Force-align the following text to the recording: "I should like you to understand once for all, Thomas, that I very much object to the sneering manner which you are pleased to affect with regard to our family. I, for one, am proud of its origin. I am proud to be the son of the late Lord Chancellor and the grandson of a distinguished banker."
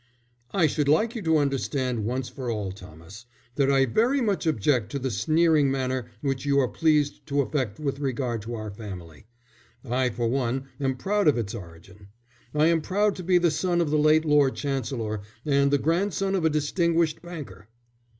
"I 0.49 0.65
should 0.65 0.87
like 0.87 1.13
you 1.13 1.21
to 1.21 1.37
understand 1.37 2.05
once 2.05 2.27
for 2.27 2.49
all, 2.49 2.71
Thomas, 2.71 3.27
that 3.53 3.69
I 3.69 3.85
very 3.85 4.19
much 4.19 4.47
object 4.47 4.91
to 4.93 4.97
the 4.97 5.11
sneering 5.11 5.69
manner 5.69 6.09
which 6.21 6.43
you 6.43 6.59
are 6.59 6.67
pleased 6.67 7.27
to 7.27 7.41
affect 7.41 7.79
with 7.79 7.99
regard 7.99 8.41
to 8.41 8.55
our 8.55 8.71
family. 8.71 9.27
I, 9.87 10.09
for 10.09 10.27
one, 10.27 10.69
am 10.79 10.95
proud 10.97 11.27
of 11.27 11.37
its 11.37 11.53
origin. 11.53 12.07
I 12.51 12.65
am 12.65 12.81
proud 12.81 13.15
to 13.17 13.23
be 13.23 13.37
the 13.37 13.51
son 13.51 13.79
of 13.79 13.91
the 13.91 13.99
late 13.99 14.25
Lord 14.25 14.55
Chancellor 14.55 15.21
and 15.45 15.69
the 15.69 15.77
grandson 15.77 16.33
of 16.33 16.45
a 16.45 16.49
distinguished 16.49 17.21
banker." 17.21 17.67